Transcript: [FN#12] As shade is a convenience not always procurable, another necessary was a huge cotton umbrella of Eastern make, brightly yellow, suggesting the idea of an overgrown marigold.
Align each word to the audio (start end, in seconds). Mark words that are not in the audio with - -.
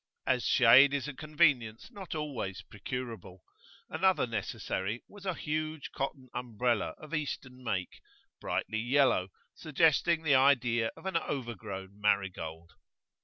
[FN#12] 0.25 0.33
As 0.33 0.45
shade 0.47 0.93
is 0.95 1.07
a 1.07 1.13
convenience 1.13 1.91
not 1.91 2.15
always 2.15 2.63
procurable, 2.63 3.43
another 3.87 4.25
necessary 4.25 5.03
was 5.07 5.27
a 5.27 5.35
huge 5.35 5.91
cotton 5.91 6.27
umbrella 6.33 6.95
of 6.97 7.13
Eastern 7.13 7.63
make, 7.63 8.01
brightly 8.39 8.79
yellow, 8.79 9.29
suggesting 9.53 10.23
the 10.23 10.33
idea 10.33 10.89
of 10.97 11.05
an 11.05 11.17
overgrown 11.17 12.01
marigold. 12.01 12.71